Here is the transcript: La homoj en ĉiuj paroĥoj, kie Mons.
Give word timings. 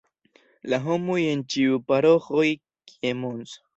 La 0.73 0.79
homoj 0.85 1.17
en 1.33 1.43
ĉiuj 1.55 1.77
paroĥoj, 1.91 2.47
kie 2.93 3.13
Mons. 3.21 3.55